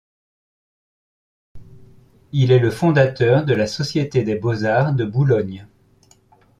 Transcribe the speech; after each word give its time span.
Il 2.31 2.51
est 2.51 2.57
le 2.57 2.71
fondateur 2.71 3.45
de 3.45 3.53
la 3.53 3.67
Société 3.67 4.23
des 4.23 4.33
Beaux-Arts 4.33 4.93
de 4.93 5.05
Boulogne. 5.05 5.67